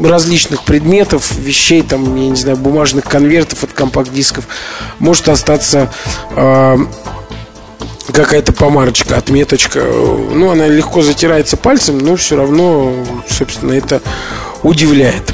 различных 0.05 0.63
предметов, 0.65 1.33
вещей, 1.37 1.83
там, 1.83 2.15
я 2.17 2.29
не 2.29 2.37
знаю, 2.37 2.57
бумажных 2.57 3.05
конвертов 3.05 3.65
от 3.65 3.73
компакт-дисков 3.73 4.47
может 4.99 5.29
остаться 5.29 5.91
э, 6.37 6.77
какая-то 8.13 8.53
помарочка, 8.53 9.17
отметочка. 9.17 9.81
Ну, 9.81 10.51
она 10.51 10.69
легко 10.69 11.03
затирается 11.03 11.57
пальцем, 11.57 11.99
но 11.99 12.17
все 12.17 12.37
равно, 12.37 12.93
собственно, 13.29 13.73
это 13.73 14.03
удивляет. 14.63 15.33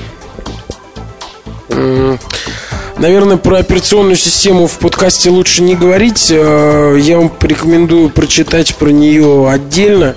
Наверное, 3.00 3.38
про 3.38 3.60
операционную 3.60 4.16
систему 4.16 4.66
в 4.66 4.78
подкасте 4.78 5.30
лучше 5.30 5.62
не 5.62 5.74
говорить. 5.74 6.30
Э, 6.30 6.98
я 7.00 7.16
вам 7.16 7.30
порекомендую 7.30 8.10
прочитать 8.10 8.76
про 8.76 8.90
нее 8.90 9.48
отдельно. 9.48 10.16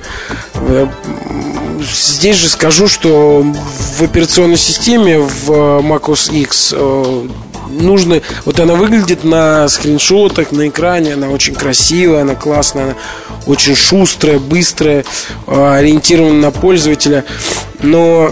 Э, 0.55 0.87
здесь 1.79 2.35
же 2.35 2.49
скажу, 2.49 2.89
что 2.89 3.41
в 3.41 4.01
операционной 4.01 4.57
системе 4.57 5.19
в 5.19 5.49
macOS 5.49 6.33
X 6.33 6.73
э, 6.75 7.27
нужно... 7.69 8.21
Вот 8.45 8.59
она 8.59 8.75
выглядит 8.75 9.23
на 9.23 9.67
скриншотах, 9.67 10.51
на 10.51 10.67
экране, 10.67 11.13
она 11.13 11.29
очень 11.29 11.55
красивая, 11.55 12.21
она 12.21 12.35
классная, 12.35 12.83
она 12.83 12.93
очень 13.45 13.75
шустрая, 13.75 14.39
быстрая, 14.39 15.05
а, 15.47 15.75
ориентирована 15.75 16.39
на 16.39 16.51
пользователя. 16.51 17.25
Но 17.81 18.31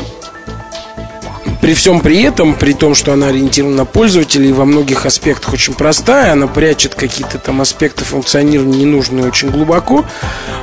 при 1.61 1.75
всем 1.75 2.01
при 2.01 2.23
этом, 2.23 2.55
при 2.55 2.73
том, 2.73 2.95
что 2.95 3.13
она 3.13 3.27
ориентирована 3.27 3.77
на 3.77 3.85
пользователя 3.85 4.47
и 4.47 4.51
во 4.51 4.65
многих 4.65 5.05
аспектах 5.05 5.53
очень 5.53 5.75
простая, 5.75 6.33
она 6.33 6.47
прячет 6.47 6.95
какие-то 6.95 7.37
там 7.37 7.61
аспекты 7.61 8.03
функционирования 8.03 8.79
ненужные 8.79 9.27
очень 9.27 9.51
глубоко, 9.51 10.03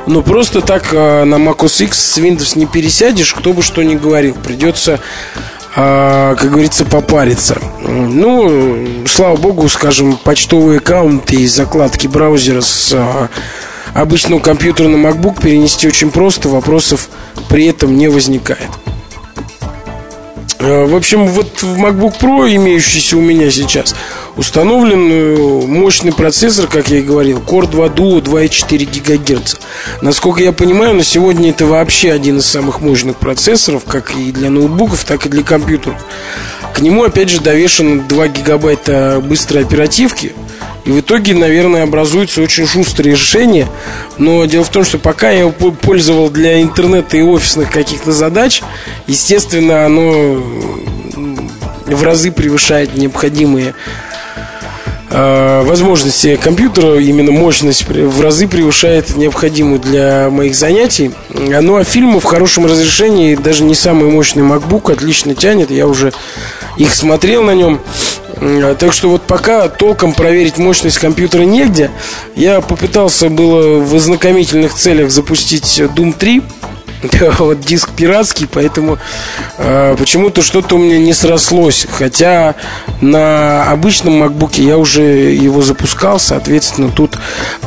но 0.07 0.21
просто 0.21 0.61
так 0.61 0.89
а, 0.93 1.23
на 1.23 1.35
macOS 1.35 1.85
X 1.85 1.97
с 1.97 2.17
Windows 2.17 2.57
не 2.57 2.65
пересядешь, 2.65 3.33
кто 3.33 3.53
бы 3.53 3.61
что 3.61 3.81
ни 3.81 3.95
говорил. 3.95 4.35
Придется 4.35 4.99
а, 5.81 6.35
как 6.35 6.51
говорится, 6.51 6.83
попариться. 6.83 7.57
Ну, 7.81 9.05
слава 9.07 9.37
богу, 9.37 9.69
скажем, 9.69 10.17
почтовые 10.17 10.79
аккаунты 10.79 11.37
и 11.37 11.47
закладки 11.47 12.05
браузера 12.05 12.59
с 12.59 12.91
а, 12.93 13.29
обычного 13.93 14.41
компьютера 14.41 14.89
на 14.89 14.97
MacBook 14.97 15.41
перенести 15.41 15.87
очень 15.87 16.11
просто, 16.11 16.49
вопросов 16.49 17.07
при 17.47 17.67
этом 17.67 17.97
не 17.97 18.09
возникает. 18.09 18.67
А, 20.59 20.85
в 20.85 20.93
общем, 20.93 21.25
вот 21.27 21.61
в 21.61 21.77
MacBook 21.77 22.19
Pro, 22.19 22.53
имеющийся 22.53 23.15
у 23.17 23.21
меня 23.21 23.49
сейчас, 23.49 23.95
установлен 24.35 25.09
э, 25.09 25.65
мощный 25.65 26.11
процессор, 26.11 26.67
как 26.67 26.89
я 26.89 26.97
и 26.97 27.01
говорил, 27.01 27.39
Core 27.39 27.69
2 27.69 27.87
Duo 27.87 28.21
2,4 28.21 29.17
ГГц. 29.17 29.55
Насколько 30.01 30.43
я 30.43 30.51
понимаю, 30.51 30.95
на 30.95 31.03
сегодня 31.03 31.51
это 31.51 31.65
вообще 31.65 32.11
один 32.11 32.39
из 32.39 32.45
самых 32.45 32.81
мощных 32.81 33.15
процессоров, 33.15 33.85
как 33.85 34.15
и 34.15 34.33
для 34.33 34.49
ноутбуков, 34.49 35.05
так 35.05 35.25
и 35.25 35.29
для 35.29 35.43
компьютеров. 35.43 35.97
К 36.73 36.81
нему, 36.81 37.03
опять 37.03 37.29
же, 37.29 37.39
довешено 37.39 38.03
2 38.03 38.27
гигабайта 38.27 39.21
быстрой 39.23 39.63
оперативки. 39.63 40.33
И 40.89 40.91
в 40.91 41.01
итоге, 41.01 41.35
наверное, 41.35 41.83
образуется 41.83 42.41
очень 42.41 42.65
шустрое 42.65 43.11
решение. 43.11 43.67
Но 44.17 44.43
дело 44.45 44.63
в 44.63 44.69
том, 44.69 44.83
что 44.83 44.97
пока 44.97 45.29
я 45.29 45.41
его 45.41 45.51
пользовал 45.51 46.31
для 46.31 46.59
интернета 46.63 47.15
и 47.15 47.21
офисных 47.21 47.69
каких-то 47.69 48.11
задач, 48.11 48.63
естественно, 49.05 49.85
оно 49.85 50.43
в 51.85 52.03
разы 52.03 52.31
превышает 52.31 52.97
необходимые 52.97 53.75
Э, 55.11 55.63
возможности 55.63 56.35
компьютера, 56.35 56.99
именно 56.99 57.31
мощность 57.31 57.87
в 57.87 58.21
разы 58.21 58.47
превышает 58.47 59.15
необходимую 59.17 59.79
для 59.79 60.29
моих 60.29 60.55
занятий. 60.55 61.11
Ну 61.29 61.77
а 61.77 61.83
фильмы 61.83 62.19
в 62.19 62.25
хорошем 62.25 62.67
разрешении, 62.67 63.33
даже 63.35 63.63
не 63.63 63.73
самый 63.73 64.11
мощный 64.11 64.43
MacBook 64.43 64.91
отлично 64.91 65.33
тянет. 65.33 65.71
Я 65.71 65.87
уже 65.87 66.13
их 66.77 66.93
смотрел 66.93 67.41
на 67.41 67.55
нем. 67.55 67.79
Так 68.79 68.93
что 68.93 69.09
вот 69.09 69.23
пока 69.23 69.67
толком 69.67 70.13
проверить 70.13 70.57
мощность 70.57 70.97
компьютера 70.97 71.43
негде. 71.43 71.91
Я 72.35 72.61
попытался 72.61 73.29
было 73.29 73.79
в 73.79 73.93
ознакомительных 73.93 74.73
целях 74.73 75.11
запустить 75.11 75.79
Doom 75.79 76.13
3 76.17 76.41
вот 77.39 77.61
диск 77.61 77.91
пиратский, 77.91 78.47
поэтому 78.51 78.97
э, 79.57 79.95
почему-то 79.97 80.41
что-то 80.41 80.75
у 80.75 80.77
меня 80.77 80.99
не 80.99 81.13
срослось. 81.13 81.87
Хотя 81.89 82.55
на 83.01 83.69
обычном 83.71 84.23
MacBook 84.23 84.61
я 84.61 84.77
уже 84.77 85.01
его 85.01 85.61
запускал, 85.61 86.19
соответственно, 86.19 86.89
тут, 86.89 87.17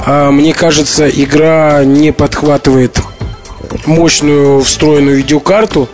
э, 0.07 0.31
мне 0.31 0.53
кажется, 0.53 1.09
игра 1.09 1.85
не 1.85 2.13
подхватывает 2.13 2.99
мощную 3.87 4.63
встроенную 4.63 5.17
видеокарту, 5.17 5.89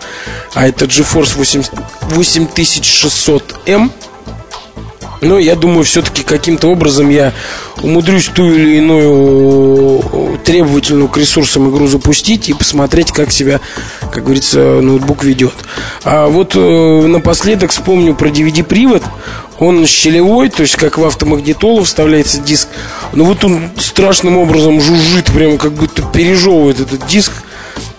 а 0.55 0.67
это 0.67 0.87
GeForce 0.87 1.37
8, 1.37 1.62
8600M. 2.11 3.91
Но 5.20 5.38
я 5.38 5.57
думаю, 5.57 5.85
все-таки 5.85 6.22
каким-то 6.22 6.68
образом 6.68 7.11
я 7.11 7.33
умудрюсь 7.83 8.26
ту 8.26 8.52
или 8.52 8.76
иную 8.76 10.38
требовательную 10.44 11.09
к 11.09 11.16
ресурсам 11.16 11.70
игру 11.70 11.87
запустить 11.87 12.48
и 12.48 12.54
посмотреть, 12.54 13.12
как 13.12 13.33
себя, 13.33 13.61
как 14.12 14.24
говорится, 14.24 14.81
ноутбук 14.81 15.24
ведет. 15.24 15.54
А 16.04 16.28
вот 16.28 16.52
э, 16.54 17.07
напоследок 17.07 17.70
вспомню 17.70 18.14
про 18.14 18.28
DVD-привод. 18.28 19.02
Он 19.59 19.87
щелевой, 19.87 20.50
то 20.50 20.62
есть 20.62 20.76
как 20.76 20.98
в 20.98 21.04
автомагнитолу 21.04 21.83
вставляется 21.83 22.38
диск. 22.40 22.68
Но 23.12 23.24
вот 23.24 23.44
он 23.44 23.70
страшным 23.78 24.37
образом 24.37 24.81
жужжит, 24.81 25.26
прямо 25.26 25.59
как 25.59 25.72
будто 25.72 26.02
пережевывает 26.02 26.78
этот 26.78 27.07
диск. 27.09 27.33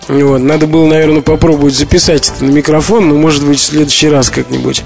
Вот. 0.08 0.40
Надо 0.40 0.68
было, 0.68 0.88
наверное, 0.88 1.22
попробовать 1.22 1.76
записать 1.76 2.30
это 2.30 2.46
на 2.46 2.50
микрофон, 2.50 3.10
но, 3.10 3.16
может 3.16 3.46
быть, 3.46 3.60
в 3.60 3.64
следующий 3.64 4.10
раз 4.10 4.30
как-нибудь. 4.30 4.84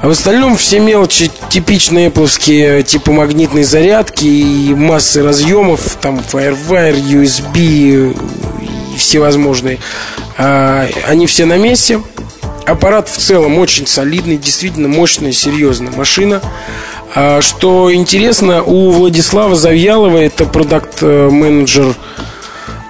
А 0.00 0.06
в 0.06 0.10
остальном 0.10 0.56
все 0.56 0.78
мелочи 0.78 1.30
типичные 1.50 2.08
Apple, 2.08 2.82
типа 2.82 3.10
магнитной 3.10 3.64
зарядки 3.64 4.26
и 4.26 4.72
массы 4.74 5.22
разъемов, 5.22 5.96
там 6.00 6.20
FireWire, 6.20 7.02
USB 7.02 8.14
и 8.94 8.96
всевозможные. 8.96 9.78
А, 10.36 10.86
они 11.06 11.26
все 11.26 11.46
на 11.46 11.56
месте. 11.56 12.00
Аппарат 12.64 13.08
в 13.08 13.16
целом 13.16 13.58
очень 13.58 13.86
солидный, 13.86 14.36
действительно 14.36 14.88
мощная, 14.88 15.32
серьезная 15.32 15.92
машина. 15.92 16.42
А, 17.14 17.40
что 17.40 17.92
интересно, 17.92 18.62
у 18.62 18.90
Владислава 18.90 19.56
Завьялова, 19.56 20.18
это 20.18 20.44
продукт-менеджер 20.44 21.96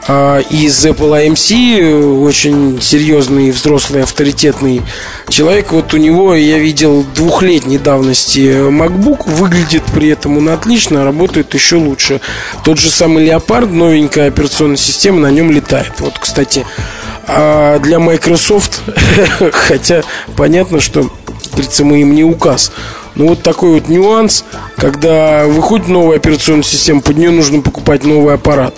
из 0.09 0.87
Apple 0.87 1.27
AMC, 1.27 2.23
очень 2.23 2.81
серьезный, 2.81 3.51
взрослый, 3.51 4.03
авторитетный 4.03 4.81
человек. 5.29 5.73
Вот 5.73 5.93
у 5.93 5.99
него 5.99 6.35
я 6.35 6.59
видел 6.59 7.05
двухлетней 7.15 7.77
давности 7.77 8.71
MacBook, 8.71 9.29
выглядит 9.29 9.83
при 9.93 10.09
этом 10.09 10.39
он 10.39 10.49
отлично, 10.49 11.05
работает 11.05 11.53
еще 11.53 11.77
лучше. 11.77 12.23
Тот 12.65 12.79
же 12.79 12.91
самый 12.91 13.27
Leopard, 13.27 13.71
новенькая 13.71 14.29
операционная 14.29 14.79
система, 14.79 15.21
на 15.21 15.31
нем 15.31 15.51
летает. 15.51 15.93
Вот, 15.99 16.19
кстати, 16.19 16.65
а 17.27 17.79
для 17.79 17.99
Microsoft, 17.99 18.81
хотя 19.53 20.03
понятно, 20.35 20.81
что 20.81 21.11
говорится, 21.51 21.85
мы 21.85 22.01
им 22.01 22.15
не 22.15 22.25
указ. 22.25 22.73
Ну 23.15 23.29
вот 23.29 23.43
такой 23.43 23.73
вот 23.73 23.89
нюанс, 23.89 24.45
когда 24.77 25.47
выходит 25.47 25.89
новая 25.89 26.17
операционная 26.17 26.63
система, 26.63 27.01
под 27.01 27.17
нее 27.17 27.31
нужно 27.31 27.61
покупать 27.61 28.05
новый 28.05 28.35
аппарат. 28.35 28.75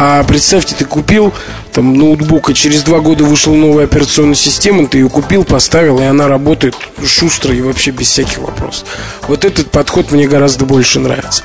А 0.00 0.22
представьте, 0.22 0.76
ты 0.76 0.84
купил 0.84 1.34
там 1.72 1.94
ноутбук, 1.94 2.50
и 2.50 2.54
через 2.54 2.84
два 2.84 3.00
года 3.00 3.24
вышла 3.24 3.52
новая 3.52 3.84
операционная 3.84 4.36
система, 4.36 4.86
ты 4.86 4.98
ее 4.98 5.08
купил, 5.08 5.42
поставил, 5.42 5.98
и 5.98 6.04
она 6.04 6.28
работает 6.28 6.76
шустро 7.04 7.52
и 7.52 7.60
вообще 7.60 7.90
без 7.90 8.08
всяких 8.08 8.38
вопросов. 8.38 8.86
Вот 9.26 9.44
этот 9.44 9.72
подход 9.72 10.12
мне 10.12 10.28
гораздо 10.28 10.66
больше 10.66 11.00
нравится. 11.00 11.42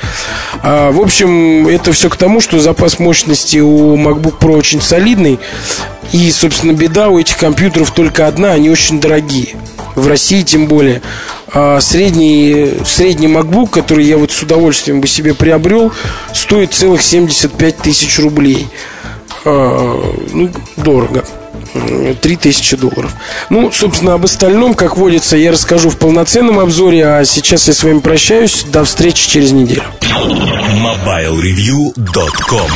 А, 0.62 0.92
в 0.92 1.02
общем, 1.02 1.68
это 1.68 1.94
все 1.94 2.10
к 2.10 2.16
тому, 2.16 2.42
что 2.42 2.60
запас 2.60 3.00
мощности 3.00 3.58
у 3.58 3.98
MacBook 3.98 4.38
Pro 4.40 4.56
очень 4.56 4.82
солидный. 4.82 5.40
И, 6.12 6.32
собственно, 6.32 6.74
беда 6.74 7.10
у 7.10 7.18
этих 7.18 7.38
компьютеров 7.38 7.90
только 7.92 8.28
одна, 8.28 8.52
они 8.52 8.70
очень 8.70 9.02
дорогие. 9.02 9.56
В 9.96 10.08
России 10.08 10.42
тем 10.42 10.68
более. 10.68 11.02
А 11.54 11.80
средний, 11.82 12.74
средний 12.86 13.28
MacBook, 13.28 13.70
который 13.70 14.06
я 14.06 14.18
вот 14.18 14.32
с 14.32 14.42
удовольствием 14.42 15.02
бы 15.02 15.08
себе 15.08 15.34
приобрел, 15.34 15.92
стоит 16.34 16.74
целых 16.74 17.02
75 17.02 17.78
тысяч 17.78 18.20
рублей. 18.20 18.68
А, 19.46 20.16
ну, 20.32 20.50
дорого. 20.78 21.26
3000 22.22 22.78
долларов. 22.78 23.12
Ну, 23.50 23.72
собственно, 23.72 24.14
об 24.14 24.26
остальном, 24.26 24.76
как 24.76 24.98
водится, 24.98 25.38
я 25.38 25.52
расскажу 25.52 25.90
в 25.90 25.98
полноценном 25.98 26.60
обзоре, 26.60 27.04
а 27.06 27.26
сейчас 27.26 27.68
я 27.68 27.74
с 27.74 27.84
вами 27.84 27.98
прощаюсь. 28.00 28.66
До 28.72 28.84
встречи 28.84 29.28
через 29.28 29.52
неделю. 29.52 29.84
MobileReview.com 30.02 32.72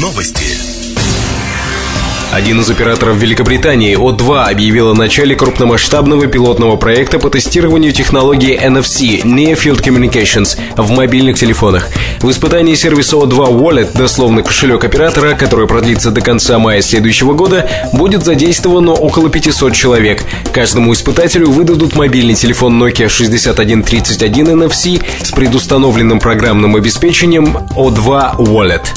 Новости. 0.00 0.73
Один 2.34 2.58
из 2.58 2.68
операторов 2.68 3.16
Великобритании, 3.18 3.96
O2, 3.96 4.50
объявил 4.50 4.90
о 4.90 4.94
начале 4.94 5.36
крупномасштабного 5.36 6.26
пилотного 6.26 6.74
проекта 6.74 7.20
по 7.20 7.30
тестированию 7.30 7.92
технологии 7.92 8.60
NFC 8.60 9.22
Near 9.22 9.54
Field 9.54 9.80
Communications 9.80 10.58
в 10.76 10.90
мобильных 10.90 11.38
телефонах. 11.38 11.90
В 12.18 12.28
испытании 12.28 12.74
сервиса 12.74 13.14
O2 13.18 13.56
Wallet, 13.56 13.96
дословно 13.96 14.42
кошелек 14.42 14.84
оператора, 14.84 15.36
который 15.36 15.68
продлится 15.68 16.10
до 16.10 16.22
конца 16.22 16.58
мая 16.58 16.82
следующего 16.82 17.34
года, 17.34 17.70
будет 17.92 18.24
задействовано 18.24 18.94
около 18.94 19.30
500 19.30 19.72
человек. 19.72 20.24
Каждому 20.52 20.92
испытателю 20.92 21.52
выдадут 21.52 21.94
мобильный 21.94 22.34
телефон 22.34 22.82
Nokia 22.82 23.08
6131 23.08 24.60
NFC 24.60 25.00
с 25.22 25.30
предустановленным 25.30 26.18
программным 26.18 26.74
обеспечением 26.74 27.58
O2 27.76 28.38
Wallet. 28.38 28.88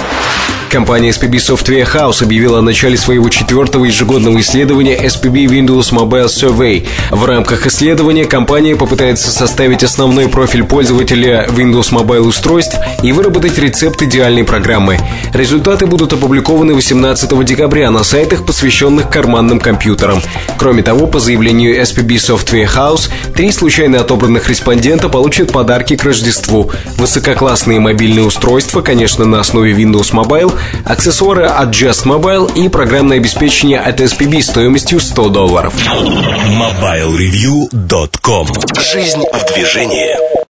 Компания 0.70 1.12
SPB 1.12 1.36
Software 1.38 1.88
House 1.94 2.22
объявила 2.22 2.60
о 2.60 2.62
начале 2.62 2.98
своего 2.98 3.30
четвертого 3.30 3.86
ежегодного 3.86 4.40
исследования 4.42 4.98
SPB 4.98 5.46
Windows 5.46 5.94
Mobile 5.94 6.26
Survey. 6.26 6.86
В 7.10 7.24
рамках 7.26 7.66
исследования 7.68 8.26
компания 8.26 8.76
попытается 8.76 9.32
составить 9.32 9.84
основной 9.84 10.28
профиль 10.28 10.66
пользователя 10.66 11.48
Windows 11.50 11.94
Mobile 11.94 12.28
устройств 12.28 12.76
и 13.02 13.14
выработать 13.14 13.58
рецепт 13.58 14.02
идеальной 14.02 14.44
программы. 14.44 15.00
Результаты 15.34 15.86
будут 15.86 16.12
опубликованы 16.12 16.74
18 16.74 17.46
декабря 17.46 17.90
на 17.90 18.04
сайтах, 18.04 18.46
посвященных 18.46 19.10
карманным 19.10 19.62
компьютерам. 19.62 20.22
Кроме 20.58 20.84
того, 20.84 21.08
по 21.08 21.20
заявлению 21.20 21.82
SPB 21.82 22.16
Software 22.16 22.68
House, 22.68 23.10
три 23.34 23.52
случайно 23.54 24.02
отобранных 24.02 24.50
респондента 24.50 25.08
получат 25.08 25.54
подарки 25.54 25.96
к 25.96 26.04
Рождеству. 26.04 26.72
Высококлассные 26.98 27.80
мобильные 27.80 28.26
устройства, 28.26 28.82
конечно, 28.82 29.24
на 29.24 29.40
основе 29.40 29.72
Windows 29.72 30.12
Mobile, 30.12 30.57
аксессуары 30.86 31.46
от 31.46 31.70
Just 31.70 32.06
Mobile 32.06 32.54
и 32.56 32.70
программное 32.70 33.18
обеспечение 33.18 33.80
от 33.80 34.00
SPB 34.00 34.42
стоимостью 34.42 35.00
100 35.00 35.30
долларов. 35.30 35.74
MobileReview.com 35.76 38.48
Жизнь 38.80 39.24
в 39.34 39.54
движении. 39.54 40.48